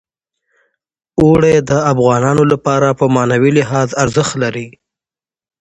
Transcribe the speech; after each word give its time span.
اوړي 1.21 1.55
د 1.69 1.71
افغانانو 1.91 2.43
لپاره 2.51 2.87
په 2.99 3.05
معنوي 3.15 3.51
لحاظ 3.59 3.89
ارزښت 4.03 4.33
لري. 4.43 4.67